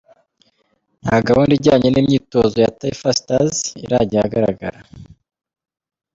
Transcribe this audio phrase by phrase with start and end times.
[1.03, 4.79] Nta gahunda ijyanye n’imyitozo ya Taifa Stars irajya ahagaragara.